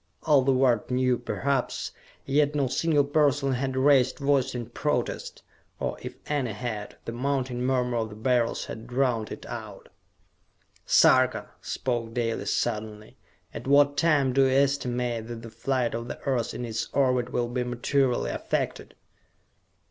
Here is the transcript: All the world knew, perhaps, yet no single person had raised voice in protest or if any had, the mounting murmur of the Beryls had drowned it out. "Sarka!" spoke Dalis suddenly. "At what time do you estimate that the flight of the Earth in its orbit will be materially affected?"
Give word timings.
All 0.23 0.41
the 0.41 0.51
world 0.51 0.89
knew, 0.89 1.15
perhaps, 1.19 1.91
yet 2.25 2.55
no 2.55 2.65
single 2.65 3.03
person 3.03 3.51
had 3.53 3.77
raised 3.77 4.17
voice 4.17 4.55
in 4.55 4.71
protest 4.71 5.43
or 5.79 5.95
if 6.01 6.15
any 6.25 6.53
had, 6.53 6.95
the 7.05 7.11
mounting 7.11 7.61
murmur 7.61 7.97
of 7.97 8.09
the 8.09 8.15
Beryls 8.15 8.65
had 8.65 8.87
drowned 8.87 9.31
it 9.31 9.45
out. 9.45 9.89
"Sarka!" 10.87 11.51
spoke 11.61 12.15
Dalis 12.15 12.51
suddenly. 12.51 13.15
"At 13.53 13.67
what 13.67 13.95
time 13.95 14.33
do 14.33 14.41
you 14.45 14.49
estimate 14.49 15.27
that 15.27 15.43
the 15.43 15.51
flight 15.51 15.93
of 15.93 16.07
the 16.07 16.19
Earth 16.21 16.55
in 16.55 16.65
its 16.65 16.87
orbit 16.93 17.31
will 17.31 17.47
be 17.47 17.63
materially 17.63 18.31
affected?" 18.31 18.95